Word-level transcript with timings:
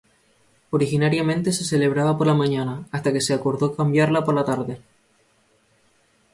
Originariamente 0.71 1.51
se 1.53 1.63
celebraba 1.63 2.17
por 2.17 2.25
la 2.25 2.33
mañana, 2.33 2.87
hasta 2.91 3.13
que 3.13 3.21
se 3.21 3.35
acordó 3.35 3.75
cambiarla 3.75 4.23
a 4.27 4.33
la 4.33 4.43
tarde. 4.43 4.81